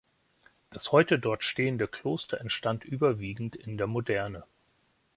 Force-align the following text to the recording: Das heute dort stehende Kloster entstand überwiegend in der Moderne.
Das 0.71 0.91
heute 0.91 1.19
dort 1.19 1.43
stehende 1.43 1.87
Kloster 1.87 2.39
entstand 2.41 2.83
überwiegend 2.85 3.55
in 3.55 3.77
der 3.77 3.85
Moderne. 3.85 4.45